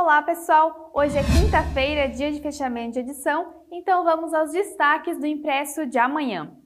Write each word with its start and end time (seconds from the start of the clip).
Olá 0.00 0.22
pessoal, 0.22 0.92
hoje 0.94 1.18
é 1.18 1.22
quinta-feira, 1.24 2.08
dia 2.08 2.30
de 2.30 2.40
fechamento 2.40 2.92
de 2.92 3.00
edição, 3.00 3.52
então 3.68 4.04
vamos 4.04 4.32
aos 4.32 4.52
destaques 4.52 5.18
do 5.18 5.26
impresso 5.26 5.84
de 5.86 5.98
amanhã. 5.98 6.56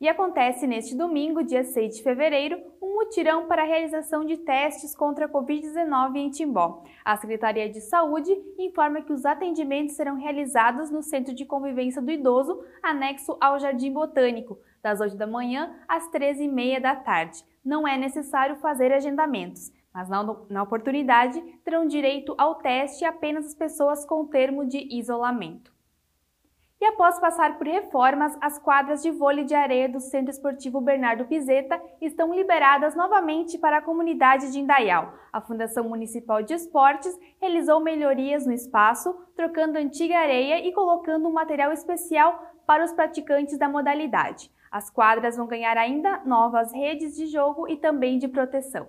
E 0.00 0.08
acontece 0.08 0.66
neste 0.66 0.96
domingo, 0.96 1.44
dia 1.44 1.62
6 1.62 1.96
de 1.96 2.02
fevereiro, 2.02 2.60
um 2.82 2.96
mutirão 2.96 3.46
para 3.46 3.62
a 3.62 3.64
realização 3.64 4.24
de 4.24 4.36
testes 4.38 4.96
contra 4.96 5.26
a 5.26 5.28
Covid-19 5.28 6.16
em 6.16 6.28
Timbó. 6.30 6.82
A 7.04 7.16
Secretaria 7.16 7.70
de 7.70 7.80
Saúde 7.80 8.36
informa 8.58 9.00
que 9.00 9.12
os 9.12 9.24
atendimentos 9.24 9.94
serão 9.94 10.16
realizados 10.16 10.90
no 10.90 11.04
Centro 11.04 11.32
de 11.32 11.46
Convivência 11.46 12.02
do 12.02 12.10
Idoso, 12.10 12.64
anexo 12.82 13.38
ao 13.40 13.60
Jardim 13.60 13.92
Botânico, 13.92 14.58
das 14.82 15.00
8 15.00 15.16
da 15.16 15.26
manhã 15.26 15.72
às 15.86 16.10
13h30 16.10 16.80
da 16.80 16.96
tarde. 16.96 17.44
Não 17.64 17.86
é 17.86 17.96
necessário 17.96 18.56
fazer 18.56 18.92
agendamentos 18.92 19.70
mas 19.92 20.08
na, 20.08 20.22
na, 20.48 20.62
oportunidade 20.62 21.40
terão 21.64 21.86
direito 21.86 22.34
ao 22.38 22.56
teste 22.56 23.04
apenas 23.04 23.46
as 23.46 23.54
pessoas 23.54 24.04
com 24.04 24.26
termo 24.26 24.64
de 24.66 24.78
isolamento. 24.96 25.72
E 26.80 26.84
após 26.84 27.20
passar 27.20 27.58
por 27.58 27.66
reformas, 27.66 28.36
as 28.40 28.58
quadras 28.58 29.02
de 29.02 29.10
vôlei 29.12 29.44
de 29.44 29.54
areia 29.54 29.88
do 29.88 30.00
Centro 30.00 30.30
Esportivo 30.30 30.80
Bernardo 30.80 31.24
Pizeta 31.26 31.80
estão 32.00 32.34
liberadas 32.34 32.96
novamente 32.96 33.56
para 33.56 33.76
a 33.76 33.82
comunidade 33.82 34.50
de 34.50 34.58
Indaial. 34.58 35.14
A 35.32 35.40
Fundação 35.40 35.88
Municipal 35.88 36.42
de 36.42 36.54
Esportes 36.54 37.16
realizou 37.40 37.78
melhorias 37.78 38.44
no 38.44 38.52
espaço, 38.52 39.14
trocando 39.36 39.78
antiga 39.78 40.18
areia 40.18 40.66
e 40.66 40.72
colocando 40.72 41.28
um 41.28 41.32
material 41.32 41.70
especial 41.70 42.50
para 42.66 42.84
os 42.84 42.92
praticantes 42.92 43.56
da 43.56 43.68
modalidade. 43.68 44.50
As 44.68 44.90
quadras 44.90 45.36
vão 45.36 45.46
ganhar 45.46 45.78
ainda 45.78 46.22
novas 46.24 46.72
redes 46.72 47.14
de 47.14 47.26
jogo 47.26 47.68
e 47.68 47.76
também 47.76 48.18
de 48.18 48.26
proteção. 48.26 48.88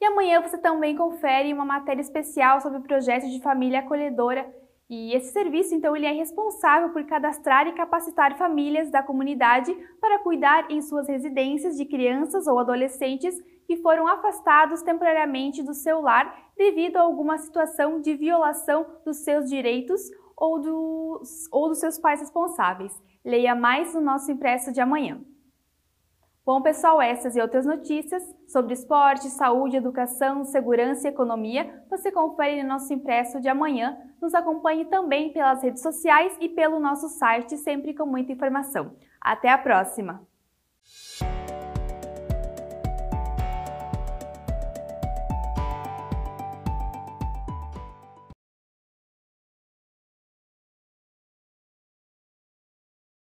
E 0.00 0.04
amanhã 0.06 0.40
você 0.40 0.56
também 0.56 0.96
confere 0.96 1.52
uma 1.52 1.64
matéria 1.64 2.00
especial 2.00 2.60
sobre 2.60 2.78
o 2.78 2.82
projeto 2.82 3.28
de 3.28 3.42
família 3.42 3.80
acolhedora. 3.80 4.50
E 4.88 5.14
esse 5.14 5.32
serviço, 5.32 5.74
então, 5.74 5.94
ele 5.94 6.06
é 6.06 6.12
responsável 6.12 6.88
por 6.88 7.04
cadastrar 7.04 7.68
e 7.68 7.74
capacitar 7.74 8.36
famílias 8.36 8.90
da 8.90 9.02
comunidade 9.02 9.72
para 10.00 10.18
cuidar 10.18 10.70
em 10.70 10.80
suas 10.80 11.06
residências 11.06 11.76
de 11.76 11.84
crianças 11.84 12.46
ou 12.46 12.58
adolescentes 12.58 13.36
que 13.66 13.76
foram 13.76 14.08
afastados 14.08 14.82
temporariamente 14.82 15.62
do 15.62 15.74
seu 15.74 16.00
lar 16.00 16.50
devido 16.56 16.96
a 16.96 17.02
alguma 17.02 17.38
situação 17.38 18.00
de 18.00 18.16
violação 18.16 18.84
dos 19.04 19.18
seus 19.18 19.48
direitos 19.48 20.00
ou 20.36 20.58
dos, 20.58 21.46
ou 21.52 21.68
dos 21.68 21.78
seus 21.78 21.98
pais 21.98 22.20
responsáveis. 22.20 22.92
Leia 23.24 23.54
mais 23.54 23.94
no 23.94 24.00
nosso 24.00 24.32
impresso 24.32 24.72
de 24.72 24.80
amanhã. 24.80 25.20
Bom, 26.52 26.60
pessoal, 26.60 27.00
essas 27.00 27.36
e 27.36 27.40
outras 27.40 27.64
notícias 27.64 28.24
sobre 28.48 28.74
esporte, 28.74 29.28
saúde, 29.28 29.76
educação, 29.76 30.44
segurança 30.44 31.06
e 31.06 31.10
economia 31.12 31.80
você 31.88 32.10
confere 32.10 32.60
no 32.60 32.70
nosso 32.70 32.92
impresso 32.92 33.40
de 33.40 33.48
amanhã. 33.48 33.96
Nos 34.20 34.34
acompanhe 34.34 34.84
também 34.86 35.32
pelas 35.32 35.62
redes 35.62 35.80
sociais 35.80 36.36
e 36.40 36.48
pelo 36.48 36.80
nosso 36.80 37.08
site, 37.08 37.56
sempre 37.56 37.94
com 37.94 38.04
muita 38.04 38.32
informação. 38.32 38.96
Até 39.20 39.48
a 39.48 39.58
próxima! 39.58 40.26